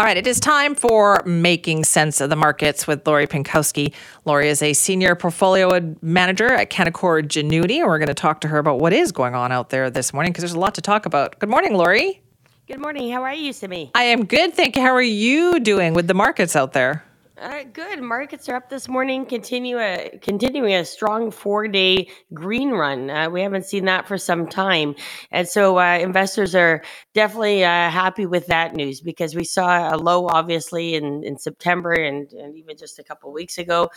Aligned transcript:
All 0.00 0.06
right, 0.06 0.16
it 0.16 0.26
is 0.26 0.40
time 0.40 0.74
for 0.74 1.22
Making 1.26 1.84
Sense 1.84 2.22
of 2.22 2.30
the 2.30 2.34
Markets 2.34 2.86
with 2.86 3.06
Lori 3.06 3.26
Pinkowski. 3.26 3.92
Lori 4.24 4.48
is 4.48 4.62
a 4.62 4.72
senior 4.72 5.14
portfolio 5.14 5.94
manager 6.00 6.50
at 6.50 6.70
Canaccord 6.70 7.28
Genuity, 7.28 7.80
and 7.80 7.86
we're 7.86 7.98
going 7.98 8.08
to 8.08 8.14
talk 8.14 8.40
to 8.40 8.48
her 8.48 8.56
about 8.56 8.78
what 8.78 8.94
is 8.94 9.12
going 9.12 9.34
on 9.34 9.52
out 9.52 9.68
there 9.68 9.90
this 9.90 10.14
morning 10.14 10.32
because 10.32 10.40
there's 10.40 10.54
a 10.54 10.58
lot 10.58 10.74
to 10.76 10.80
talk 10.80 11.04
about. 11.04 11.38
Good 11.38 11.50
morning, 11.50 11.74
Lori. 11.74 12.22
Good 12.66 12.80
morning. 12.80 13.10
How 13.10 13.22
are 13.24 13.34
you, 13.34 13.52
Simi? 13.52 13.90
I 13.94 14.04
am 14.04 14.24
good, 14.24 14.54
thank 14.54 14.74
you. 14.74 14.80
How 14.80 14.94
are 14.94 15.02
you 15.02 15.60
doing 15.60 15.92
with 15.92 16.06
the 16.06 16.14
markets 16.14 16.56
out 16.56 16.72
there? 16.72 17.04
Uh, 17.40 17.62
good. 17.72 18.02
Markets 18.02 18.50
are 18.50 18.54
up 18.54 18.68
this 18.68 18.86
morning. 18.86 19.24
Continue 19.24 19.78
a 19.78 20.18
continuing 20.20 20.74
a 20.74 20.84
strong 20.84 21.30
four 21.30 21.66
day 21.68 22.06
green 22.34 22.72
run. 22.72 23.08
Uh, 23.08 23.30
we 23.30 23.40
haven't 23.40 23.64
seen 23.64 23.86
that 23.86 24.06
for 24.06 24.18
some 24.18 24.46
time, 24.46 24.94
and 25.30 25.48
so 25.48 25.78
uh, 25.78 25.96
investors 25.98 26.54
are 26.54 26.82
definitely 27.14 27.64
uh, 27.64 27.88
happy 27.88 28.26
with 28.26 28.46
that 28.48 28.74
news 28.74 29.00
because 29.00 29.34
we 29.34 29.44
saw 29.44 29.94
a 29.94 29.96
low, 29.96 30.26
obviously, 30.26 30.94
in 30.94 31.24
in 31.24 31.38
September 31.38 31.92
and 31.92 32.30
and 32.34 32.58
even 32.58 32.76
just 32.76 32.98
a 32.98 33.02
couple 33.02 33.32
weeks 33.32 33.56
ago, 33.56 33.88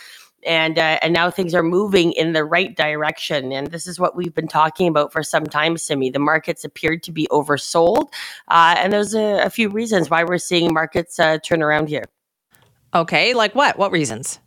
and 0.47 0.79
uh, 0.79 0.99
and 1.01 1.13
now 1.13 1.29
things 1.29 1.53
are 1.53 1.63
moving 1.63 2.13
in 2.13 2.31
the 2.31 2.45
right 2.45 2.77
direction. 2.77 3.51
And 3.51 3.67
this 3.67 3.87
is 3.87 3.99
what 3.99 4.15
we've 4.15 4.33
been 4.33 4.47
talking 4.47 4.87
about 4.87 5.11
for 5.11 5.21
some 5.21 5.45
time, 5.45 5.75
Simi. 5.75 6.11
The 6.11 6.19
markets 6.19 6.63
appeared 6.63 7.03
to 7.03 7.11
be 7.11 7.27
oversold, 7.29 8.07
uh, 8.47 8.75
and 8.77 8.93
there's 8.93 9.13
a, 9.13 9.41
a, 9.43 9.49
few 9.49 9.67
reasons 9.67 10.09
why 10.09 10.23
we're 10.23 10.37
seeing 10.37 10.73
markets 10.73 11.17
turn 11.17 11.61
around 11.61 11.89
here. 11.89 12.05
Okay, 12.95 13.33
like 13.33 13.55
what? 13.55 13.77
What 13.77 13.91
reasons? 13.91 14.39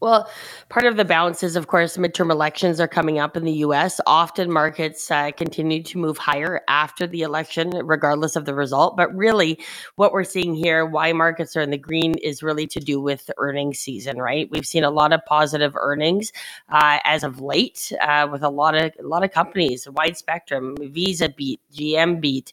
Well, 0.00 0.30
part 0.68 0.86
of 0.86 0.96
the 0.96 1.04
balance 1.04 1.42
is, 1.42 1.56
of 1.56 1.66
course, 1.66 1.96
midterm 1.96 2.30
elections 2.30 2.78
are 2.78 2.86
coming 2.86 3.18
up 3.18 3.36
in 3.36 3.44
the 3.44 3.52
US. 3.64 4.00
Often 4.06 4.52
markets 4.52 5.10
uh, 5.10 5.32
continue 5.32 5.82
to 5.82 5.98
move 5.98 6.16
higher 6.16 6.60
after 6.68 7.04
the 7.08 7.22
election, 7.22 7.70
regardless 7.70 8.36
of 8.36 8.44
the 8.44 8.54
result. 8.54 8.96
But 8.96 9.12
really, 9.16 9.58
what 9.96 10.12
we're 10.12 10.22
seeing 10.22 10.54
here, 10.54 10.86
why 10.86 11.12
markets 11.12 11.56
are 11.56 11.62
in 11.62 11.70
the 11.70 11.78
green, 11.78 12.14
is 12.18 12.44
really 12.44 12.68
to 12.68 12.78
do 12.78 13.00
with 13.00 13.28
earnings 13.38 13.80
season, 13.80 14.18
right? 14.18 14.48
We've 14.52 14.64
seen 14.64 14.84
a 14.84 14.90
lot 14.90 15.12
of 15.12 15.24
positive 15.26 15.74
earnings 15.74 16.30
uh, 16.68 17.00
as 17.02 17.24
of 17.24 17.40
late 17.40 17.92
uh, 18.00 18.28
with 18.30 18.44
a 18.44 18.50
lot 18.50 18.76
of 18.76 18.92
a 19.00 19.02
lot 19.02 19.24
of 19.24 19.32
companies, 19.32 19.88
wide 19.90 20.16
spectrum. 20.16 20.76
Visa 20.80 21.28
beat, 21.28 21.60
GM 21.74 22.20
beat. 22.20 22.52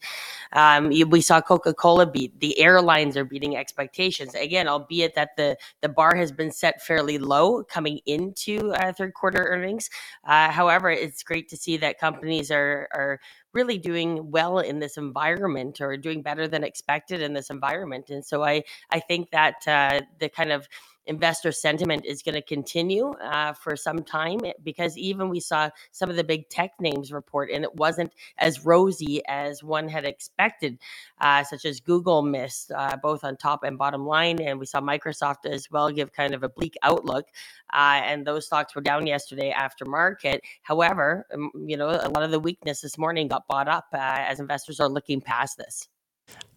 Um, 0.53 0.89
we 0.89 1.21
saw 1.21 1.41
Coca 1.41 1.75
Cola 1.75 2.07
beat. 2.07 2.39
The 2.39 2.59
airlines 2.59 3.15
are 3.15 3.25
beating 3.25 3.55
expectations 3.55 4.33
again, 4.33 4.67
albeit 4.67 5.13
that 5.13 5.35
the 5.37 5.57
the 5.81 5.89
bar 5.89 6.15
has 6.15 6.31
been 6.31 6.51
set 6.51 6.81
fairly 6.81 7.19
low 7.19 7.34
low 7.35 7.63
coming 7.63 7.99
into 8.05 8.71
uh, 8.73 8.91
third 8.93 9.13
quarter 9.13 9.43
earnings. 9.43 9.89
Uh, 10.27 10.49
however, 10.51 10.89
it's 10.89 11.23
great 11.23 11.49
to 11.49 11.57
see 11.57 11.77
that 11.77 11.99
companies 11.99 12.51
are 12.51 12.87
are 12.93 13.19
really 13.53 13.77
doing 13.77 14.31
well 14.31 14.59
in 14.59 14.79
this 14.79 14.97
environment 14.97 15.79
or 15.81 15.97
doing 15.97 16.21
better 16.21 16.47
than 16.47 16.63
expected 16.63 17.21
in 17.21 17.33
this 17.33 17.49
environment. 17.49 18.09
And 18.09 18.23
so 18.25 18.43
I 18.43 18.63
I 18.91 18.99
think 18.99 19.31
that 19.31 19.67
uh, 19.67 20.01
the 20.19 20.29
kind 20.29 20.51
of 20.51 20.67
investor 21.07 21.51
sentiment 21.51 22.05
is 22.05 22.21
going 22.21 22.35
to 22.35 22.41
continue 22.41 23.11
uh, 23.21 23.53
for 23.53 23.75
some 23.75 24.03
time 24.03 24.39
eh, 24.43 24.53
because 24.63 24.97
even 24.97 25.29
we 25.29 25.39
saw 25.39 25.69
some 25.91 26.09
of 26.09 26.15
the 26.15 26.23
big 26.23 26.49
tech 26.49 26.71
names 26.79 27.11
report 27.11 27.49
and 27.51 27.63
it 27.63 27.75
wasn't 27.75 28.11
as 28.37 28.65
rosy 28.65 29.21
as 29.27 29.63
one 29.63 29.87
had 29.87 30.05
expected, 30.05 30.77
uh, 31.21 31.43
such 31.43 31.65
as 31.65 31.79
Google 31.79 32.21
missed 32.21 32.71
uh, 32.71 32.97
both 33.01 33.23
on 33.23 33.37
top 33.37 33.63
and 33.63 33.77
bottom 33.77 34.05
line. 34.05 34.41
And 34.41 34.59
we 34.59 34.65
saw 34.65 34.81
Microsoft 34.81 35.45
as 35.45 35.69
well 35.71 35.91
give 35.91 36.13
kind 36.13 36.33
of 36.33 36.43
a 36.43 36.49
bleak 36.49 36.75
outlook. 36.83 37.25
Uh, 37.73 38.01
and 38.03 38.25
those 38.25 38.45
stocks 38.45 38.75
were 38.75 38.81
down 38.81 39.07
yesterday 39.07 39.51
after 39.51 39.85
market. 39.85 40.41
However, 40.61 41.25
um, 41.33 41.51
you 41.55 41.77
know, 41.77 41.89
a 41.89 42.09
lot 42.09 42.23
of 42.23 42.31
the 42.31 42.39
weakness 42.39 42.81
this 42.81 42.97
morning 42.97 43.27
got 43.27 43.47
bought 43.47 43.67
up 43.67 43.87
uh, 43.93 43.97
as 43.97 44.39
investors 44.39 44.79
are 44.79 44.89
looking 44.89 45.21
past 45.21 45.57
this. 45.57 45.87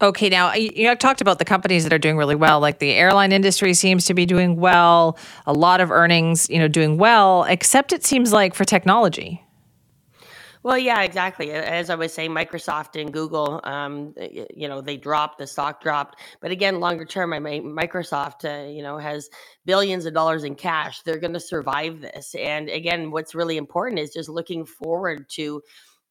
Okay, 0.01 0.29
now 0.29 0.55
you 0.55 0.85
know, 0.85 0.93
I've 0.93 1.01
talked 1.01 1.21
about 1.21 1.41
the 1.41 1.45
companies 1.45 1.83
that 1.83 1.93
are 1.93 1.99
doing 1.99 2.17
really 2.17 2.37
well. 2.37 2.61
Like 2.61 2.79
the 2.79 2.93
airline 2.93 3.33
industry 3.33 3.75
seems 3.75 4.05
to 4.07 4.15
be 4.15 4.27
doing 4.27 4.57
well. 4.57 5.19
A 5.45 5.53
lot 5.53 5.81
of 5.81 5.91
earnings, 5.91 6.49
you 6.49 6.59
know, 6.59 6.69
doing 6.69 6.99
well. 6.99 7.43
Except 7.45 7.93
it 7.93 8.05
seems 8.05 8.33
like 8.33 8.55
for 8.55 8.65
technology. 8.65 9.45
Well, 10.63 10.79
yeah, 10.79 11.03
exactly. 11.03 11.53
As 11.53 11.89
I 11.89 11.95
was 11.95 12.13
saying, 12.13 12.31
Microsoft 12.31 13.01
and 13.01 13.13
Google, 13.13 13.61
um, 13.65 14.15
you 14.55 14.69
know, 14.69 14.81
they 14.81 14.97
dropped, 14.97 15.39
the 15.39 15.47
stock 15.47 15.81
dropped. 15.81 16.21
But 16.41 16.51
again, 16.51 16.81
longer 16.81 17.05
term, 17.05 17.33
I 17.33 17.39
mean, 17.39 17.65
Microsoft, 17.65 18.45
uh, 18.45 18.69
you 18.69 18.83
know, 18.83 18.99
has 18.99 19.31
billions 19.67 20.05
of 20.05 20.15
dollars 20.15 20.45
in 20.45 20.57
cash. 20.57 21.03
They're 21.03 21.21
going 21.21 21.33
to 21.33 21.41
survive 21.41 22.01
this. 22.01 22.35
And 22.35 22.69
again, 22.69 23.13
what's 23.13 23.37
really 23.37 23.57
important 23.57 24.01
is 24.01 24.13
just 24.13 24.29
looking 24.29 24.67
forward 24.67 25.29
to 25.31 25.63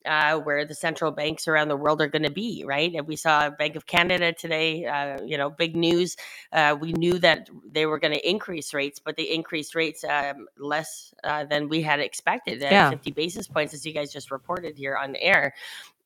uh, 0.07 0.39
where 0.39 0.65
the 0.65 0.73
central 0.73 1.11
banks 1.11 1.47
around 1.47 1.67
the 1.67 1.75
world 1.75 2.01
are 2.01 2.07
going 2.07 2.23
to 2.23 2.31
be, 2.31 2.63
right? 2.65 2.93
And 2.93 3.07
we 3.07 3.15
saw 3.15 3.49
Bank 3.49 3.75
of 3.75 3.85
Canada 3.85 4.33
today, 4.33 4.85
uh, 4.85 5.21
you 5.23 5.37
know, 5.37 5.49
big 5.49 5.75
news. 5.75 6.17
Uh, 6.51 6.75
we 6.79 6.93
knew 6.93 7.19
that 7.19 7.49
they 7.69 7.85
were 7.85 7.99
going 7.99 8.13
to 8.13 8.29
increase 8.29 8.73
rates, 8.73 8.99
but 8.99 9.17
they 9.17 9.23
increased 9.23 9.75
rates 9.75 10.03
um, 10.03 10.47
less 10.57 11.13
uh, 11.23 11.45
than 11.45 11.69
we 11.69 11.81
had 11.81 11.99
expected, 11.99 12.63
at 12.63 12.71
yeah. 12.71 12.89
50 12.89 13.11
basis 13.11 13.47
points, 13.47 13.73
as 13.73 13.85
you 13.85 13.93
guys 13.93 14.11
just 14.11 14.31
reported 14.31 14.77
here 14.77 14.95
on 14.95 15.15
air 15.17 15.53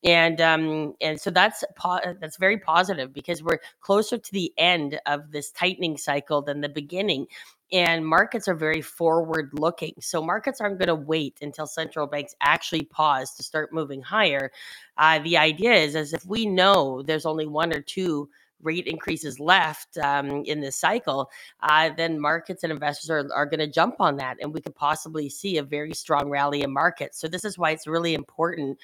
and 0.04 0.42
um 0.42 0.96
and 1.00 1.20
so 1.20 1.30
that's 1.30 1.64
po- 1.76 2.16
that's 2.20 2.38
very 2.38 2.58
positive 2.58 3.14
because 3.14 3.44
we're 3.44 3.60
closer 3.82 4.18
to 4.18 4.32
the 4.32 4.52
end 4.58 5.00
of 5.06 5.32
this 5.32 5.52
tightening 5.52 5.96
cycle 5.98 6.42
than 6.42 6.62
the 6.62 6.70
beginning 6.70 7.28
and 7.72 8.06
markets 8.06 8.48
are 8.48 8.56
very 8.56 8.82
forward 8.82 9.52
looking. 9.54 9.94
So 10.00 10.22
markets 10.22 10.60
aren't 10.60 10.78
going 10.78 10.88
to 10.88 10.96
wait 10.96 11.38
until 11.42 11.66
central 11.66 12.08
banks 12.08 12.36
actually 12.42 12.84
pause 12.84 13.34
to 13.36 13.44
start 13.44 13.74
moving 13.74 14.02
higher. 14.02 14.52
Uh, 14.98 15.20
the 15.20 15.38
idea 15.38 15.74
is 15.74 15.96
as 15.96 16.14
if 16.14 16.26
we 16.26 16.46
know 16.46 17.02
there's 17.02 17.26
only 17.26 17.48
one 17.48 17.74
or 17.74 17.82
two 17.82 18.30
rate 18.64 18.88
increases 18.88 19.40
left 19.40 19.98
um, 19.98 20.44
in 20.46 20.62
this 20.62 20.76
cycle, 20.76 21.30
uh, 21.64 21.90
then 21.98 22.20
markets 22.20 22.64
and 22.64 22.72
investors 22.72 23.10
are, 23.10 23.28
are 23.34 23.46
going 23.46 23.60
to 23.60 23.68
jump 23.68 23.96
on 24.00 24.18
that. 24.18 24.38
And 24.40 24.54
we 24.54 24.62
could 24.62 24.76
possibly 24.76 25.30
see 25.30 25.58
a 25.58 25.64
very 25.64 25.94
strong 25.94 26.30
rally 26.30 26.62
in 26.62 26.72
markets. 26.72 27.20
So, 27.20 27.28
this 27.28 27.46
is 27.46 27.58
why 27.58 27.72
it's 27.72 27.88
really 27.88 28.14
important 28.14 28.78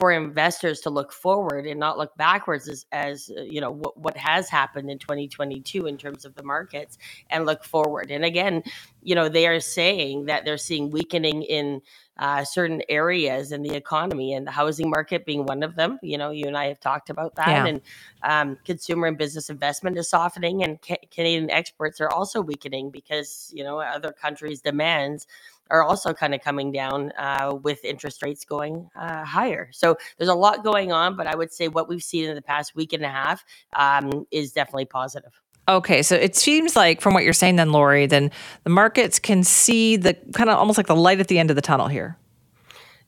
for 0.00 0.10
investors 0.10 0.80
to 0.80 0.90
look 0.90 1.12
forward 1.12 1.66
and 1.66 1.78
not 1.78 1.98
look 1.98 2.16
backwards 2.16 2.68
as, 2.68 2.86
as 2.90 3.30
uh, 3.36 3.42
you 3.42 3.60
know 3.60 3.70
what, 3.70 3.96
what 3.98 4.16
has 4.16 4.48
happened 4.48 4.90
in 4.90 4.98
2022 4.98 5.86
in 5.86 5.98
terms 5.98 6.24
of 6.24 6.34
the 6.34 6.42
markets 6.42 6.96
and 7.28 7.44
look 7.44 7.62
forward. 7.62 8.10
And 8.10 8.24
again 8.24 8.62
you 9.02 9.14
know 9.14 9.28
they 9.28 9.46
are 9.46 9.60
saying 9.60 10.26
that 10.26 10.44
they're 10.44 10.58
seeing 10.58 10.90
weakening 10.90 11.42
in 11.42 11.80
uh, 12.18 12.44
certain 12.44 12.82
areas 12.88 13.50
in 13.50 13.62
the 13.62 13.74
economy 13.74 14.34
and 14.34 14.46
the 14.46 14.50
housing 14.50 14.90
market 14.90 15.24
being 15.24 15.44
one 15.46 15.62
of 15.62 15.74
them 15.76 15.98
you 16.02 16.18
know 16.18 16.30
you 16.30 16.46
and 16.46 16.56
i 16.56 16.66
have 16.66 16.80
talked 16.80 17.10
about 17.10 17.34
that 17.34 17.48
yeah. 17.48 17.66
and 17.66 17.80
um, 18.22 18.58
consumer 18.64 19.06
and 19.06 19.16
business 19.16 19.48
investment 19.50 19.96
is 19.96 20.08
softening 20.08 20.62
and 20.62 20.80
ca- 20.82 20.98
canadian 21.10 21.50
exports 21.50 22.00
are 22.00 22.10
also 22.10 22.40
weakening 22.40 22.90
because 22.90 23.50
you 23.54 23.64
know 23.64 23.80
other 23.80 24.12
countries 24.12 24.60
demands 24.60 25.26
are 25.70 25.82
also 25.82 26.12
kind 26.12 26.34
of 26.34 26.40
coming 26.40 26.72
down 26.72 27.12
uh, 27.12 27.56
with 27.62 27.84
interest 27.84 28.22
rates 28.22 28.44
going 28.44 28.90
uh, 28.96 29.24
higher. 29.24 29.70
So 29.72 29.96
there's 30.18 30.28
a 30.28 30.34
lot 30.34 30.64
going 30.64 30.92
on, 30.92 31.16
but 31.16 31.26
I 31.26 31.36
would 31.36 31.52
say 31.52 31.68
what 31.68 31.88
we've 31.88 32.02
seen 32.02 32.28
in 32.28 32.34
the 32.34 32.42
past 32.42 32.74
week 32.74 32.92
and 32.92 33.04
a 33.04 33.08
half 33.08 33.44
um, 33.74 34.26
is 34.30 34.52
definitely 34.52 34.86
positive. 34.86 35.40
Okay, 35.68 36.02
so 36.02 36.16
it 36.16 36.34
seems 36.34 36.74
like 36.74 37.00
from 37.00 37.14
what 37.14 37.22
you're 37.22 37.32
saying, 37.32 37.56
then 37.56 37.70
Lori, 37.70 38.06
then 38.06 38.30
the 38.64 38.70
markets 38.70 39.18
can 39.18 39.44
see 39.44 39.96
the 39.96 40.14
kind 40.34 40.50
of 40.50 40.58
almost 40.58 40.76
like 40.76 40.88
the 40.88 40.96
light 40.96 41.20
at 41.20 41.28
the 41.28 41.38
end 41.38 41.50
of 41.50 41.56
the 41.56 41.62
tunnel 41.62 41.86
here. 41.86 42.16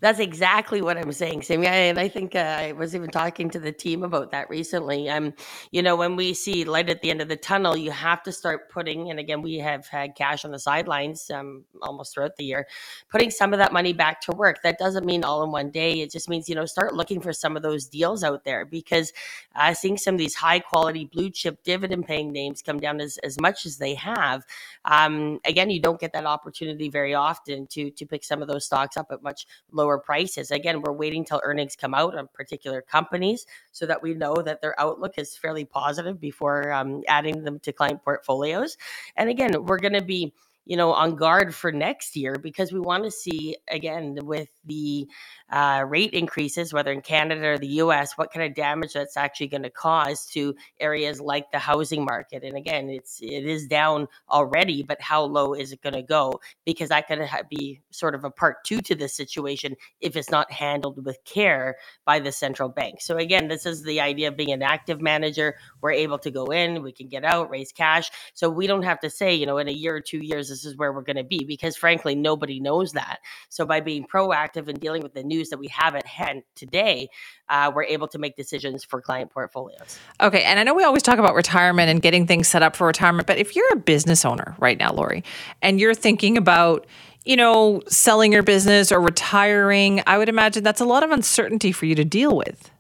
That's 0.03 0.19
exactly 0.19 0.83
what 0.83 0.99
I'm 0.99 1.13
saying, 1.13 1.43
Sammy. 1.43 1.69
And 1.69 1.97
I 1.97 2.09
think 2.09 2.35
uh, 2.35 2.41
I 2.41 2.73
was 2.73 2.97
even 2.97 3.09
talking 3.09 3.49
to 3.51 3.61
the 3.61 3.71
team 3.71 4.03
about 4.03 4.33
that 4.33 4.51
recently. 4.51 5.09
Um, 5.09 5.33
you 5.71 5.81
know, 5.81 5.95
when 5.95 6.17
we 6.17 6.35
see 6.35 6.65
light 6.65 6.91
at 6.91 7.03
the 7.03 7.11
end 7.11 7.23
of 7.23 7.29
the 7.29 7.37
tunnel, 7.37 7.77
you 7.77 7.93
have 7.93 8.21
to 8.25 8.33
start 8.33 8.69
putting, 8.69 9.11
and 9.11 9.21
again, 9.21 9.43
we 9.43 9.59
have 9.59 9.87
had 9.87 10.17
cash 10.17 10.45
on 10.45 10.51
the 10.51 10.59
sidelines 10.59 11.31
um, 11.31 11.63
almost 11.83 12.15
throughout 12.15 12.35
the 12.35 12.45
year, 12.45 12.67
putting 13.11 13.31
some 13.31 13.53
of 13.53 13.61
that 13.61 13.73
money 13.73 13.93
back 13.93 14.21
to 14.23 14.33
work. 14.33 14.61
That 14.65 14.77
doesn't 14.77 15.07
mean 15.07 15.23
all 15.23 15.45
in 15.45 15.53
one 15.53 15.71
day. 15.71 16.01
It 16.01 16.11
just 16.11 16.29
means, 16.29 16.49
you 16.49 16.57
know, 16.57 16.67
start 16.67 16.97
looking 16.97 17.21
for 17.21 17.33
some 17.33 17.57
of 17.57 17.63
those 17.63 17.87
deals 17.87 18.25
out 18.25 18.43
there 18.43 18.65
because 18.65 19.13
uh, 19.55 19.73
seeing 19.73 19.97
some 19.97 20.17
of 20.17 20.19
these 20.19 20.35
high 20.35 20.59
quality 20.59 21.05
blue 21.05 21.31
chip 21.31 21.63
dividend 21.63 22.09
paying 22.09 22.33
names 22.33 22.61
come 22.61 22.81
down 22.81 23.01
as, 23.01 23.19
as 23.19 23.41
much 23.41 23.65
as 23.67 23.79
they 23.79 23.95
have, 23.95 24.43
um, 24.85 25.39
again, 25.45 25.71
you 25.71 25.81
don't 25.81 26.01
get 26.01 26.13
that 26.13 26.27
opportunity 26.27 26.89
very 26.89 27.15
often 27.15 27.69
to, 27.69 27.93
to 27.93 28.05
pick 28.05 28.25
some 28.25 28.43
of 28.43 28.49
those 28.49 28.67
stocks 28.67 28.97
up 28.97 29.07
at 29.13 29.23
much 29.23 29.47
lower 29.71 29.92
lower 29.93 29.99
prices. 29.99 30.51
Again, 30.51 30.83
we're 30.83 30.93
waiting 30.93 31.25
till 31.25 31.41
earnings 31.45 31.77
come 31.77 31.95
out 31.95 32.17
on 32.17 32.29
particular 32.33 32.83
companies 32.83 33.47
so 33.73 33.87
that 33.87 34.03
we 34.03 34.15
know 34.15 34.35
that 34.37 34.61
their 34.61 34.79
outlook 34.81 35.15
is 35.19 35.37
fairly 35.37 35.65
positive 35.65 36.21
before 36.21 36.73
um, 36.73 37.03
adding 37.09 37.45
them 37.45 37.59
to 37.61 37.73
client 37.73 38.03
portfolios. 38.03 38.77
And 39.17 39.29
again, 39.29 39.65
we're 39.65 39.79
going 39.79 39.93
to 39.95 40.03
be 40.03 40.33
you 40.65 40.77
know, 40.77 40.93
on 40.93 41.17
guard 41.17 41.55
for 41.55 41.73
next 41.73 42.15
year 42.17 42.37
because 42.41 42.73
we 42.73 42.81
want 42.81 43.05
to 43.05 43.11
see 43.11 43.57
again 43.69 44.17
with 44.23 44.49
the 44.65 45.09
uh, 45.51 45.85
rate 45.87 46.13
increases, 46.15 46.73
whether 46.73 46.93
in 46.93 47.01
Canada 47.01 47.49
or 47.49 47.59
the 47.59 47.67
U.S., 47.67 48.13
what 48.17 48.33
kind 48.33 48.47
of 48.47 48.55
damage 48.55 48.93
that's 48.93 49.17
actually 49.17 49.49
going 49.49 49.65
to 49.65 49.71
cause 49.71 50.25
to 50.27 50.55
areas 50.79 51.21
like 51.21 51.51
the 51.51 51.59
housing 51.59 52.05
market. 52.05 52.45
And 52.45 52.57
again, 52.57 52.89
it's 52.89 53.19
it 53.21 53.45
is 53.45 53.67
down 53.67 54.07
already, 54.31 54.83
but 54.83 55.01
how 55.01 55.25
low 55.25 55.53
is 55.53 55.73
it 55.73 55.83
going 55.83 55.95
to 55.95 56.03
go? 56.03 56.41
Because 56.65 56.91
that 56.91 57.09
could 57.09 57.29
be 57.51 57.81
sort 57.91 58.15
of 58.15 58.25
a 58.25 58.31
part 58.31 58.65
two 58.65 58.81
to 58.83 58.95
this 58.95 59.15
situation 59.15 59.75
if 60.01 60.17
it's 60.17 60.31
not 60.31 60.51
handled 60.51 61.05
with 61.05 61.19
care 61.25 61.77
by 62.07 62.21
the 62.21 62.33
central 62.33 62.69
bank. 62.69 63.01
So 63.01 63.17
again, 63.17 63.49
this 63.49 63.67
is 63.67 63.83
the 63.83 64.01
idea 64.01 64.29
of 64.29 64.37
being 64.37 64.53
an 64.53 64.63
active 64.63 65.01
manager. 65.01 65.57
We're 65.83 65.93
able 65.93 66.19
to 66.21 66.31
go 66.31 66.47
in, 66.47 66.83
we 66.83 66.93
can 66.93 67.09
get 67.09 67.25
out, 67.25 67.51
raise 67.51 67.73
cash. 67.73 68.11
So 68.35 68.49
we 68.49 68.67
don't 68.67 68.85
have 68.85 69.01
to 69.01 69.11
say, 69.11 69.35
you 69.35 69.47
know, 69.47 69.59
in 69.59 69.69
a 69.69 69.73
year 69.73 69.97
or 69.97 70.01
two 70.01 70.19
years, 70.19 70.49
this 70.49 70.65
is 70.65 70.77
where 70.77 70.93
we're 70.93 71.03
going 71.03 71.17
to 71.17 71.25
be 71.25 71.45
because 71.45 71.77
frankly, 71.77 72.15
nobody 72.15 72.61
knows 72.61 72.93
that. 72.93 73.19
So 73.49 73.67
by 73.67 73.81
being 73.81 74.07
proactive 74.07 74.69
and 74.69 74.81
dealing 74.81 75.03
with 75.03 75.15
the 75.15 75.23
news 75.23 75.51
that 75.51 75.59
we 75.59 75.69
have 75.69 75.95
at 75.95 76.07
hand 76.07 76.43
today, 76.55 77.09
uh, 77.49 77.71
we're 77.75 77.85
able 77.85 78.09
to 78.09 78.19
make 78.19 78.37
decisions 78.37 78.85
for 78.85 79.01
client 79.01 79.31
portfolios. 79.31 79.99
Okay. 80.21 80.43
And 80.45 80.59
I 80.59 80.63
know 80.63 80.75
we 80.75 80.85
always 80.85 81.03
talk 81.03 81.19
about 81.19 81.35
retirement 81.35 81.91
and 81.91 82.01
getting 82.01 82.27
things 82.27 82.49
set 82.49 82.63
up 82.63 82.77
for 82.77 82.87
retirement, 82.87 83.27
but 83.27 83.39
if 83.39 83.55
you're 83.55 83.73
a 83.73 83.77
business 83.77 84.25
owner 84.25 84.57
right 84.59 84.79
now, 84.79 84.93
Lori, 84.93 85.25
and 85.61 85.79
you're 85.79 85.95
thinking 85.95 86.39
about, 86.39 86.87
you 87.25 87.37
know, 87.37 87.83
selling 87.89 88.33
your 88.33 88.43
business 88.43 88.91
or 88.91 89.01
retiring, 89.01 90.03
I 90.07 90.19
would 90.19 90.29
imagine 90.29 90.65
that's 90.65 90.81
a 90.81 90.85
lot 90.85 91.03
of 91.03 91.11
uncertainty 91.11 91.73
for 91.73 91.87
you 91.87 91.95
to 91.95 92.05
deal 92.05 92.37
with. 92.37 92.72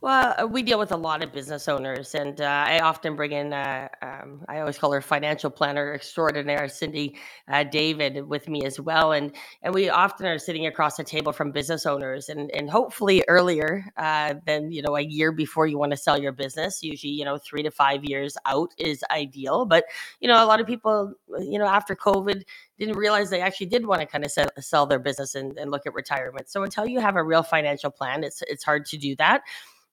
Well, 0.00 0.34
uh, 0.38 0.46
we 0.46 0.62
deal 0.62 0.78
with 0.78 0.92
a 0.92 0.96
lot 0.96 1.24
of 1.24 1.32
business 1.32 1.66
owners, 1.66 2.14
and 2.14 2.40
uh, 2.40 2.44
I 2.44 2.78
often 2.78 3.16
bring 3.16 3.32
in, 3.32 3.52
uh, 3.52 3.88
um, 4.00 4.44
I 4.48 4.60
always 4.60 4.78
call 4.78 4.92
her 4.92 5.00
financial 5.00 5.50
planner 5.50 5.92
extraordinaire, 5.92 6.68
Cindy 6.68 7.16
uh, 7.48 7.64
David, 7.64 8.28
with 8.28 8.48
me 8.48 8.64
as 8.64 8.78
well. 8.78 9.10
And 9.10 9.34
and 9.60 9.74
we 9.74 9.88
often 9.88 10.26
are 10.26 10.38
sitting 10.38 10.66
across 10.66 10.98
the 10.98 11.02
table 11.02 11.32
from 11.32 11.50
business 11.50 11.84
owners, 11.84 12.28
and 12.28 12.48
and 12.52 12.70
hopefully 12.70 13.24
earlier 13.26 13.86
uh, 13.96 14.34
than 14.46 14.70
you 14.70 14.82
know 14.82 14.96
a 14.96 15.00
year 15.00 15.32
before 15.32 15.66
you 15.66 15.78
want 15.78 15.90
to 15.90 15.96
sell 15.96 16.16
your 16.16 16.30
business. 16.30 16.80
Usually, 16.80 17.12
you 17.12 17.24
know, 17.24 17.36
three 17.36 17.64
to 17.64 17.70
five 17.72 18.04
years 18.04 18.36
out 18.46 18.70
is 18.78 19.02
ideal. 19.10 19.66
But 19.66 19.84
you 20.20 20.28
know, 20.28 20.44
a 20.44 20.46
lot 20.46 20.60
of 20.60 20.68
people, 20.68 21.12
you 21.40 21.58
know, 21.58 21.66
after 21.66 21.96
COVID, 21.96 22.44
didn't 22.78 22.96
realize 22.96 23.30
they 23.30 23.40
actually 23.40 23.66
did 23.66 23.84
want 23.84 24.00
to 24.00 24.06
kind 24.06 24.24
of 24.24 24.30
sell, 24.30 24.48
sell 24.60 24.86
their 24.86 25.00
business 25.00 25.34
and, 25.34 25.58
and 25.58 25.72
look 25.72 25.86
at 25.86 25.94
retirement. 25.94 26.48
So 26.48 26.62
until 26.62 26.86
you 26.86 27.00
have 27.00 27.16
a 27.16 27.22
real 27.24 27.42
financial 27.42 27.90
plan, 27.90 28.22
it's 28.22 28.42
it's 28.42 28.62
hard 28.62 28.86
to 28.86 28.96
do 28.96 29.16
that 29.16 29.42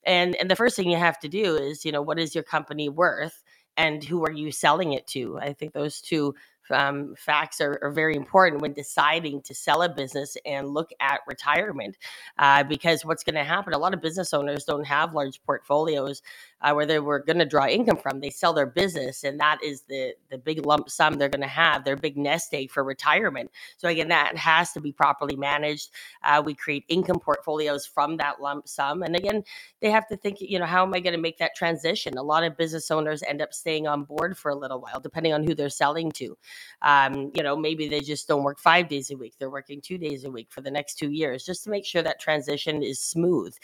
and 0.05 0.35
and 0.35 0.49
the 0.49 0.55
first 0.55 0.75
thing 0.75 0.89
you 0.89 0.97
have 0.97 1.19
to 1.19 1.29
do 1.29 1.55
is 1.55 1.85
you 1.85 1.91
know 1.91 2.01
what 2.01 2.19
is 2.19 2.35
your 2.35 2.43
company 2.43 2.89
worth 2.89 3.43
and 3.77 4.03
who 4.03 4.23
are 4.23 4.31
you 4.31 4.51
selling 4.51 4.93
it 4.93 5.07
to? 5.07 5.37
I 5.39 5.53
think 5.53 5.73
those 5.73 6.01
two 6.01 6.35
um, 6.71 7.13
facts 7.15 7.61
are, 7.61 7.77
are, 7.83 7.91
very 7.91 8.15
important 8.15 8.61
when 8.61 8.73
deciding 8.73 9.41
to 9.43 9.53
sell 9.53 9.83
a 9.83 9.89
business 9.89 10.35
and 10.47 10.73
look 10.73 10.89
at 10.99 11.19
retirement 11.27 11.95
uh, 12.39 12.63
because 12.63 13.05
what's 13.05 13.23
going 13.23 13.35
to 13.35 13.43
happen 13.43 13.73
a 13.73 13.77
lot 13.77 13.93
of 13.93 14.01
business 14.01 14.33
owners 14.33 14.63
don't 14.63 14.87
have 14.87 15.13
large 15.13 15.43
portfolios 15.43 16.23
uh, 16.65 16.73
where 16.73 16.87
they 16.87 16.99
were 16.99 17.19
going 17.19 17.37
to 17.37 17.45
draw 17.45 17.67
income 17.67 17.97
from. 17.97 18.19
They 18.19 18.31
sell 18.31 18.51
their 18.51 18.65
business, 18.65 19.23
and 19.23 19.39
that 19.39 19.63
is 19.63 19.83
the 19.83 20.13
the 20.31 20.37
big 20.37 20.65
lump 20.65 20.89
sum 20.89 21.13
they're 21.13 21.29
going 21.29 21.41
to 21.41 21.47
have, 21.47 21.85
their 21.85 21.95
big 21.95 22.17
nest 22.17 22.53
egg 22.53 22.71
for 22.71 22.83
retirement. 22.83 23.51
So 23.77 23.87
again, 23.87 24.07
that 24.07 24.35
has 24.35 24.71
to 24.73 24.81
be 24.81 24.91
properly 24.91 25.35
managed. 25.35 25.91
Uh, 26.23 26.41
we 26.43 26.55
create 26.55 26.83
income 26.87 27.19
portfolios 27.19 27.85
from 27.85 28.17
that 28.17 28.41
lump 28.41 28.67
sum, 28.67 29.03
and 29.03 29.15
again, 29.15 29.43
they 29.79 29.91
have 29.91 30.07
to 30.07 30.17
think, 30.17 30.41
you 30.41 30.57
know, 30.57 30.65
how 30.65 30.83
am 30.83 30.93
I 30.95 30.99
going 30.99 31.13
to 31.13 31.21
make 31.21 31.37
that 31.37 31.55
transition? 31.55 32.17
A 32.17 32.23
lot 32.23 32.43
of 32.43 32.57
business 32.57 32.89
owners 32.89 33.21
end 33.21 33.43
up 33.43 33.53
staying 33.53 33.85
on 33.85 34.03
board 34.03 34.35
for 34.35 34.49
a 34.49 34.55
little 34.55 34.81
while, 34.81 34.99
depending 34.99 35.33
on 35.33 35.43
who 35.43 35.53
they're 35.53 35.69
selling 35.69 36.11
to. 36.13 36.35
Um, 36.81 37.31
you 37.35 37.43
know, 37.43 37.55
maybe 37.55 37.87
they 37.87 37.99
just 37.99 38.27
don't 38.27 38.43
work 38.43 38.59
five 38.59 38.89
days 38.89 39.11
a 39.11 39.17
week; 39.17 39.35
they're 39.37 39.51
working 39.51 39.81
two 39.81 39.99
days 39.99 40.25
a 40.25 40.31
week 40.31 40.47
for 40.49 40.61
the 40.61 40.71
next 40.71 40.95
two 40.95 41.11
years, 41.11 41.45
just 41.45 41.63
to 41.65 41.69
make 41.69 41.85
sure 41.85 42.01
that 42.01 42.19
transition 42.19 42.81
is 42.81 42.99
smooth. 42.99 43.55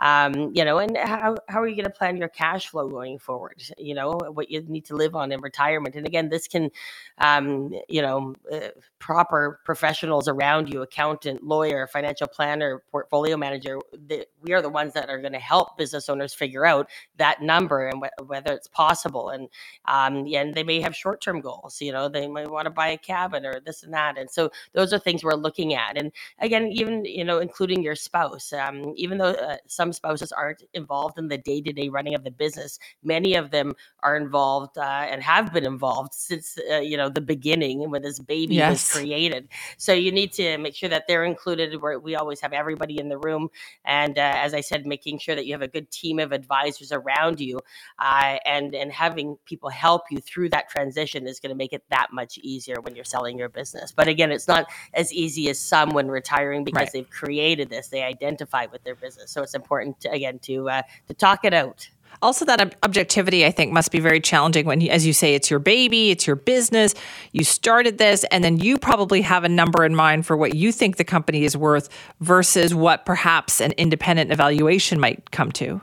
Um, 0.00 0.52
you 0.54 0.64
know, 0.64 0.78
and 0.78 0.96
how 0.96 1.36
how 1.48 1.62
are 1.62 1.68
you 1.68 1.76
going 1.76 1.84
to 1.84 1.90
plan 1.90 2.16
your 2.16 2.28
cash 2.28 2.47
flow 2.56 2.88
going 2.88 3.18
forward. 3.18 3.62
You 3.76 3.94
know 3.94 4.18
what 4.32 4.50
you 4.50 4.62
need 4.62 4.86
to 4.86 4.96
live 4.96 5.14
on 5.14 5.32
in 5.32 5.40
retirement, 5.40 5.94
and 5.94 6.06
again, 6.06 6.28
this 6.28 6.48
can, 6.48 6.70
um, 7.18 7.72
you 7.88 8.02
know, 8.02 8.34
uh, 8.52 8.68
proper 8.98 9.60
professionals 9.64 10.28
around 10.28 10.72
you, 10.72 10.82
accountant, 10.82 11.42
lawyer, 11.42 11.86
financial 11.86 12.26
planner, 12.26 12.82
portfolio 12.90 13.36
manager. 13.36 13.78
The, 13.92 14.26
we 14.42 14.52
are 14.52 14.62
the 14.62 14.68
ones 14.68 14.94
that 14.94 15.08
are 15.08 15.20
going 15.20 15.32
to 15.32 15.38
help 15.38 15.76
business 15.76 16.08
owners 16.08 16.34
figure 16.34 16.66
out 16.66 16.88
that 17.16 17.42
number 17.42 17.86
and 17.86 18.02
wh- 18.02 18.28
whether 18.28 18.52
it's 18.52 18.68
possible. 18.68 19.30
And 19.30 19.48
um, 19.86 20.26
and 20.34 20.54
they 20.54 20.62
may 20.62 20.80
have 20.80 20.94
short 20.94 21.20
term 21.20 21.40
goals. 21.40 21.80
You 21.80 21.92
know, 21.92 22.08
they 22.08 22.28
might 22.28 22.50
want 22.50 22.66
to 22.66 22.70
buy 22.70 22.88
a 22.88 22.98
cabin 22.98 23.46
or 23.46 23.60
this 23.60 23.82
and 23.82 23.92
that. 23.94 24.18
And 24.18 24.30
so 24.30 24.50
those 24.72 24.92
are 24.92 24.98
things 24.98 25.24
we're 25.24 25.34
looking 25.34 25.74
at. 25.74 25.96
And 25.96 26.12
again, 26.38 26.68
even 26.68 27.04
you 27.04 27.24
know, 27.24 27.38
including 27.38 27.82
your 27.82 27.94
spouse. 27.94 28.52
Um, 28.52 28.92
even 28.96 29.18
though 29.18 29.30
uh, 29.30 29.56
some 29.66 29.92
spouses 29.92 30.32
aren't 30.32 30.62
involved 30.74 31.18
in 31.18 31.28
the 31.28 31.38
day 31.38 31.60
to 31.60 31.72
day 31.72 31.88
running 31.88 32.14
of 32.14 32.24
the 32.24 32.27
the 32.28 32.36
business. 32.36 32.78
Many 33.02 33.34
of 33.34 33.50
them 33.50 33.74
are 34.02 34.16
involved 34.16 34.78
uh, 34.78 35.06
and 35.10 35.22
have 35.22 35.52
been 35.52 35.66
involved 35.66 36.14
since 36.14 36.58
uh, 36.70 36.78
you 36.78 36.96
know 36.96 37.08
the 37.08 37.20
beginning 37.20 37.90
when 37.90 38.02
this 38.02 38.18
baby 38.18 38.56
yes. 38.56 38.70
was 38.70 39.00
created. 39.00 39.48
So 39.76 39.92
you 39.92 40.12
need 40.12 40.32
to 40.34 40.58
make 40.58 40.74
sure 40.74 40.88
that 40.88 41.04
they're 41.08 41.24
included. 41.24 41.80
Where 41.80 41.98
we 41.98 42.16
always 42.16 42.40
have 42.40 42.52
everybody 42.52 42.98
in 42.98 43.08
the 43.08 43.18
room, 43.18 43.48
and 43.84 44.18
uh, 44.18 44.34
as 44.36 44.54
I 44.54 44.60
said, 44.60 44.86
making 44.86 45.18
sure 45.18 45.34
that 45.34 45.46
you 45.46 45.54
have 45.54 45.62
a 45.62 45.68
good 45.68 45.90
team 45.90 46.18
of 46.18 46.32
advisors 46.32 46.92
around 46.92 47.40
you, 47.40 47.60
uh, 47.98 48.36
and 48.44 48.74
and 48.74 48.92
having 48.92 49.36
people 49.46 49.70
help 49.70 50.02
you 50.10 50.18
through 50.18 50.50
that 50.50 50.68
transition 50.68 51.26
is 51.26 51.40
going 51.40 51.50
to 51.50 51.56
make 51.56 51.72
it 51.72 51.82
that 51.90 52.08
much 52.12 52.38
easier 52.38 52.80
when 52.80 52.94
you're 52.94 53.04
selling 53.04 53.38
your 53.38 53.48
business. 53.48 53.92
But 53.92 54.08
again, 54.08 54.30
it's 54.30 54.48
not 54.48 54.66
as 54.94 55.12
easy 55.12 55.48
as 55.50 55.58
some 55.58 55.90
when 55.90 56.08
retiring 56.08 56.64
because 56.64 56.80
right. 56.80 56.92
they've 56.92 57.10
created 57.10 57.70
this. 57.70 57.88
They 57.88 58.02
identify 58.02 58.66
with 58.70 58.84
their 58.84 58.94
business, 58.94 59.30
so 59.30 59.42
it's 59.42 59.54
important 59.54 60.00
to, 60.00 60.10
again 60.10 60.38
to 60.40 60.68
uh, 60.70 60.82
to 61.08 61.14
talk 61.14 61.44
it 61.44 61.54
out. 61.54 61.88
Also, 62.20 62.44
that 62.44 62.60
ob- 62.60 62.74
objectivity, 62.82 63.46
I 63.46 63.50
think, 63.50 63.72
must 63.72 63.92
be 63.92 64.00
very 64.00 64.20
challenging 64.20 64.66
when, 64.66 64.82
as 64.88 65.06
you 65.06 65.12
say, 65.12 65.34
it's 65.34 65.50
your 65.50 65.60
baby, 65.60 66.10
it's 66.10 66.26
your 66.26 66.36
business. 66.36 66.94
You 67.32 67.44
started 67.44 67.98
this, 67.98 68.24
and 68.30 68.42
then 68.42 68.58
you 68.58 68.78
probably 68.78 69.22
have 69.22 69.44
a 69.44 69.48
number 69.48 69.84
in 69.84 69.94
mind 69.94 70.26
for 70.26 70.36
what 70.36 70.54
you 70.54 70.72
think 70.72 70.96
the 70.96 71.04
company 71.04 71.44
is 71.44 71.56
worth 71.56 71.88
versus 72.20 72.74
what 72.74 73.06
perhaps 73.06 73.60
an 73.60 73.72
independent 73.72 74.32
evaluation 74.32 74.98
might 74.98 75.30
come 75.30 75.52
to. 75.52 75.80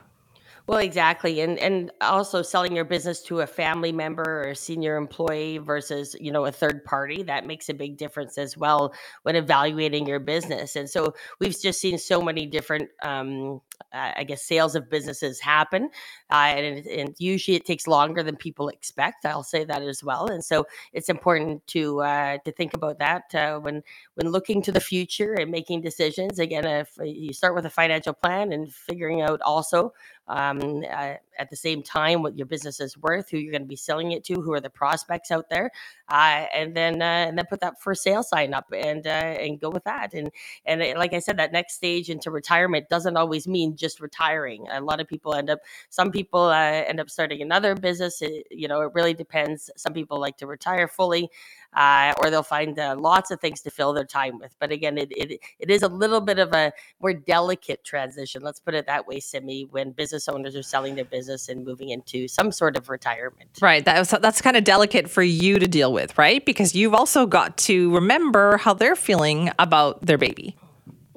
Well, 0.68 0.80
exactly. 0.80 1.42
And 1.42 1.60
and 1.60 1.92
also 2.02 2.42
selling 2.42 2.76
your 2.76 2.86
business 2.86 3.22
to 3.24 3.42
a 3.42 3.48
family 3.48 3.92
member 3.92 4.24
or 4.24 4.50
a 4.50 4.56
senior 4.56 4.98
employee 4.98 5.60
versus, 5.60 6.16
you 6.20 6.32
know, 6.32 6.46
a 6.46 6.52
third 6.52 6.84
party, 6.84 7.22
that 7.24 7.46
makes 7.46 7.70
a 7.70 7.74
big 7.74 7.98
difference 7.98 8.40
as 8.40 8.58
well 8.58 8.92
when 9.22 9.36
evaluating 9.36 10.08
your 10.08 10.20
business. 10.20 10.76
And 10.76 10.90
so 10.90 11.14
we've 11.40 11.60
just 11.60 11.80
seen 11.80 12.00
so 12.00 12.20
many 12.20 12.48
different 12.48 12.90
um, 13.04 13.62
I 13.96 14.24
guess 14.24 14.44
sales 14.44 14.76
of 14.76 14.90
businesses 14.90 15.40
happen, 15.40 15.90
uh, 16.30 16.36
and, 16.36 16.86
and, 16.86 17.16
usually 17.18 17.56
it 17.56 17.66
takes 17.66 17.88
longer 17.88 18.24
than 18.24 18.36
people 18.36 18.70
expect. 18.70 19.26
I'll 19.26 19.44
say 19.44 19.64
that 19.64 19.82
as 19.82 20.04
well, 20.04 20.28
and 20.28 20.44
so 20.44 20.68
it's 20.94 21.10
important 21.10 21.66
to 21.68 22.02
uh, 22.02 22.38
to 22.46 22.52
think 22.52 22.74
about 22.74 23.00
that 23.00 23.34
uh, 23.34 23.60
when 23.60 23.84
when 24.16 24.32
looking 24.32 24.62
to 24.64 24.72
the 24.72 24.80
future 24.80 25.34
and 25.34 25.50
making 25.50 25.82
decisions. 25.82 26.40
Again, 26.40 26.66
if 26.66 26.90
you 27.02 27.34
start 27.34 27.56
with 27.56 27.66
a 27.66 27.70
financial 27.70 28.14
plan 28.14 28.52
and 28.52 28.74
figuring 28.74 29.22
out 29.22 29.42
also 29.42 29.94
um, 30.28 30.84
uh, 30.92 31.14
at 31.38 31.50
the 31.50 31.56
same 31.56 31.84
time 31.84 32.22
what 32.22 32.38
your 32.38 32.48
business 32.48 32.80
is 32.80 32.98
worth, 32.98 33.30
who 33.30 33.38
you're 33.38 33.52
going 33.52 33.62
to 33.62 33.68
be 33.68 33.76
selling 33.76 34.12
it 34.12 34.24
to, 34.26 34.36
who 34.36 34.54
are 34.54 34.62
the 34.62 34.70
prospects 34.70 35.32
out 35.32 35.50
there, 35.50 35.72
uh, 36.10 36.46
and 36.54 36.76
then 36.76 37.02
uh, 37.02 37.26
and 37.28 37.38
then 37.38 37.46
put 37.50 37.62
that 37.62 37.82
for 37.82 37.96
sale 37.96 38.24
sign 38.24 38.54
up 38.54 38.66
and 38.74 39.06
and 39.08 39.60
go 39.60 39.70
with 39.70 39.84
that. 39.84 40.14
And 40.14 40.32
and 40.66 40.82
like 40.98 41.14
I 41.14 41.20
said, 41.20 41.38
that 41.38 41.52
next 41.52 41.76
stage 41.76 42.10
into 42.10 42.32
retirement 42.32 42.90
doesn't 42.90 43.18
always 43.18 43.48
mean 43.48 43.76
just 43.76 44.00
retiring. 44.00 44.68
A 44.72 44.82
lot 44.82 45.00
of 45.00 45.08
people 45.08 45.34
end 45.34 45.50
up, 45.50 45.60
some 45.90 46.12
people 46.12 46.42
uh, 46.42 46.56
end 46.56 47.00
up 47.00 47.10
starting 47.10 47.42
another 47.42 47.76
business. 47.76 48.22
It, 48.22 48.48
you 48.52 48.68
know, 48.68 48.82
it 48.82 48.92
really 48.94 49.14
depends. 49.14 49.70
Some 49.78 49.94
people 49.94 50.20
like 50.20 50.38
to 50.38 50.48
retire 50.48 50.88
fully, 50.88 51.30
uh, 51.76 52.14
or 52.18 52.30
they'll 52.30 52.44
find 52.44 52.80
uh, 52.80 52.96
lots 52.98 53.32
of 53.32 53.40
things 53.40 53.62
to 53.62 53.72
fill 53.72 53.94
their 53.94 54.06
time 54.06 54.40
with. 54.40 54.56
But 54.60 54.72
again, 54.72 54.98
it, 54.98 55.12
it 55.12 55.40
it 55.60 55.70
is 55.70 55.84
a 55.84 55.88
little 55.88 56.22
bit 56.22 56.40
of 56.40 56.54
a 56.54 56.72
more 57.02 57.14
delicate 57.14 57.84
transition. 57.84 58.42
Let's 58.42 58.60
put 58.60 58.74
it 58.74 58.86
that 58.88 59.08
way, 59.08 59.20
Simi. 59.20 59.68
When 59.70 59.92
business 59.92 60.28
owners 60.28 60.56
are 60.56 60.64
selling 60.64 60.96
their 60.96 61.06
business 61.06 61.50
and 61.50 61.66
moving 61.66 61.90
into 61.90 62.28
some 62.28 62.52
sort 62.52 62.78
of 62.78 62.90
retirement, 62.90 63.50
right? 63.62 63.84
That 63.84 64.08
that's 64.22 64.42
kind 64.42 64.58
of 64.58 64.64
delicate 64.64 65.10
for 65.10 65.24
you 65.24 65.60
to 65.60 65.68
deal 65.68 65.92
with, 65.94 66.18
right? 66.18 66.46
Because 66.46 66.76
you've 66.76 66.94
also 66.94 67.26
got 67.26 67.58
to 67.58 67.94
remember 67.94 68.58
how 68.58 68.74
they're 68.74 68.96
feeling 68.96 69.52
about 69.60 70.02
their 70.02 70.18
baby. 70.18 70.56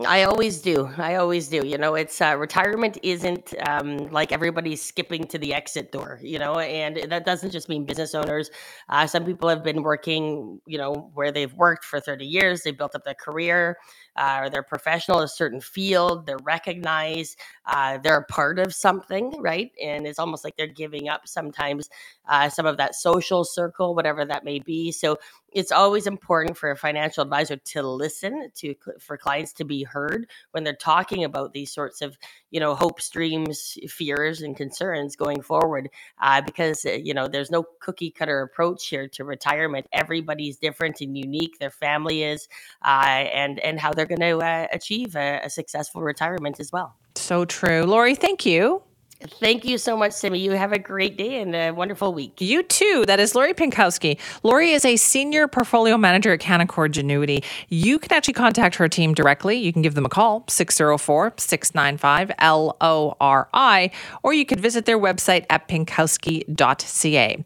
I 0.07 0.23
always 0.23 0.61
do. 0.61 0.89
I 0.97 1.17
always 1.17 1.49
do. 1.49 1.67
You 1.67 1.77
know, 1.77 1.97
it's 1.97 2.21
uh, 2.21 2.37
retirement 2.39 2.99
isn't 3.03 3.53
um, 3.69 3.97
like 4.13 4.31
everybody's 4.31 4.81
skipping 4.81 5.25
to 5.27 5.39
the 5.39 5.53
exit 5.53 5.91
door, 5.91 6.21
you 6.23 6.39
know, 6.39 6.61
and 6.61 7.11
that 7.11 7.27
doesn't 7.27 7.51
just 7.51 7.69
mean 7.69 7.85
business 7.85 8.15
owners. 8.15 8.49
Uh, 8.89 9.09
some 9.09 9.25
people 9.25 9.49
have 9.49 9.65
been 9.65 9.83
working, 9.83 10.61
you 10.67 10.79
know, 10.79 11.11
where 11.15 11.33
they've 11.33 11.53
worked 11.55 11.85
for 11.85 11.99
30 11.99 12.25
years, 12.25 12.63
they 12.63 12.71
built 12.71 12.95
up 12.95 13.05
their 13.05 13.15
career 13.15 13.77
uh, 14.15 14.43
or 14.43 14.51
they're 14.51 14.63
professional 14.63 15.19
in 15.19 15.25
a 15.25 15.29
certain 15.29 15.61
field, 15.61 16.27
they're 16.27 16.39
recognized, 16.45 17.37
uh, 17.67 17.99
they're 17.99 18.19
a 18.19 18.25
part 18.27 18.61
of 18.61 18.73
something, 18.73 19.33
right? 19.41 19.73
And 19.83 20.07
it's 20.07 20.21
almost 20.21 20.45
like 20.45 20.57
they're 20.57 20.69
giving 20.69 21.09
up 21.09 21.27
sometimes 21.27 21.89
uh, 22.29 22.49
some 22.49 22.67
of 22.67 22.77
that 22.77 22.95
social 22.95 23.43
circle, 23.43 23.97
whatever 23.97 24.25
that 24.25 24.45
may 24.45 24.61
be. 24.61 24.93
So 24.93 25.19
it's 25.53 25.73
always 25.73 26.07
important 26.07 26.57
for 26.57 26.71
a 26.71 26.77
financial 26.77 27.23
advisor 27.23 27.57
to 27.57 27.83
listen 27.83 28.51
to 28.55 28.75
for 28.99 29.17
clients 29.17 29.53
to 29.55 29.65
be 29.65 29.83
heard 29.83 30.27
when 30.51 30.65
they're 30.65 30.75
talking 30.75 31.25
about 31.25 31.53
these 31.53 31.73
sorts 31.73 32.03
of 32.03 32.19
you 32.51 32.61
know 32.61 32.75
hopes 32.75 33.09
dreams 33.11 33.79
fears 33.89 34.43
and 34.43 34.57
concerns 34.57 35.17
going 35.17 35.41
forward 35.41 35.89
uh, 36.21 36.41
because 36.43 36.85
uh, 36.85 36.91
you 36.91 37.15
know 37.15 37.29
there's 37.29 37.51
no 37.51 37.65
cookie 37.81 38.11
cutter 38.11 38.43
approach 38.43 38.87
here 38.89 39.09
to 39.09 39.25
retirement. 39.25 39.87
Everybody's 39.93 40.59
different 40.59 41.01
and 41.01 41.17
unique. 41.17 41.59
Their 41.59 41.71
family 41.71 42.23
is 42.23 42.49
uh, 42.85 43.25
and 43.33 43.59
and 43.61 43.81
how 43.81 43.93
they're 43.93 44.07
going 44.07 44.21
to 44.21 44.39
uh, 44.39 44.67
achieve 44.73 45.17
a, 45.17 45.41
a 45.45 45.51
successful 45.51 46.03
retirement 46.03 46.61
as 46.61 46.73
well. 46.73 46.97
So 47.15 47.45
true. 47.45 47.85
Lori 47.85 48.15
thank 48.15 48.47
you 48.47 48.83
Thank 49.21 49.65
you 49.65 49.79
so 49.79 49.97
much, 49.97 50.13
Simi. 50.13 50.39
You 50.39 50.53
have 50.53 50.73
a 50.73 50.79
great 50.79 51.17
day 51.17 51.41
and 51.41 51.53
a 51.55 51.73
wonderful 51.73 52.15
week. 52.15 52.41
You 52.41 52.63
too. 52.63 53.03
That 53.09 53.19
is 53.19 53.35
Lori 53.35 53.53
Pinkowski. 53.53 54.17
Lori 54.45 54.71
is 54.71 54.85
a 54.85 54.95
senior 54.95 55.49
portfolio 55.49 55.99
manager 55.99 56.33
at 56.33 56.41
Canaccord 56.41 56.93
Genuity. 56.93 57.43
You 57.69 57.99
can 57.99 58.13
actually 58.13 58.35
contact 58.35 58.77
her 58.77 58.89
team 58.89 59.15
directly. 59.15 59.57
You 59.57 59.73
can 59.73 59.83
give 59.83 59.97
them 59.97 60.07
a 60.07 60.09
call, 60.09 60.45
604 60.47 61.35
695 61.37 62.31
LORI, 62.41 63.91
or 64.23 64.33
you 64.33 64.47
could 64.47 64.61
visit 64.61 64.85
their 64.87 64.99
website 65.01 65.47
at 65.51 65.67
pinkowski.ca. 65.67 67.45